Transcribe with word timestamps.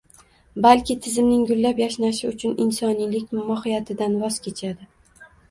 balki 0.65 0.95
tizimning 1.07 1.43
gullab-yashnashi 1.51 2.25
uchun 2.31 2.57
insoniylik 2.65 3.37
mohiyatidan 3.53 4.19
voz 4.25 4.41
kechadi 4.49 4.91